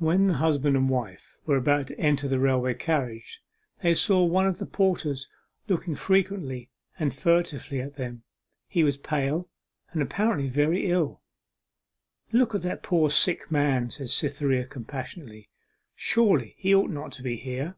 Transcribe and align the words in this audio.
When 0.00 0.26
the 0.26 0.34
husband 0.34 0.74
and 0.76 0.90
wife 0.90 1.36
were 1.46 1.56
about 1.56 1.86
to 1.86 2.00
enter 2.00 2.26
the 2.26 2.40
railway 2.40 2.74
carriage 2.74 3.40
they 3.80 3.94
saw 3.94 4.24
one 4.24 4.44
of 4.44 4.58
the 4.58 4.66
porters 4.66 5.28
looking 5.68 5.94
frequently 5.94 6.68
and 6.98 7.14
furtively 7.14 7.80
at 7.80 7.94
them. 7.94 8.24
He 8.66 8.82
was 8.82 8.96
pale, 8.96 9.48
and 9.92 10.02
apparently 10.02 10.48
very 10.48 10.90
ill. 10.90 11.22
'Look 12.32 12.56
at 12.56 12.62
that 12.62 12.82
poor 12.82 13.08
sick 13.08 13.52
man,' 13.52 13.92
said 13.92 14.10
Cytherea 14.10 14.66
compassionately, 14.66 15.48
'surely 15.94 16.56
he 16.58 16.74
ought 16.74 16.90
not 16.90 17.12
to 17.12 17.22
be 17.22 17.36
here. 17.36 17.76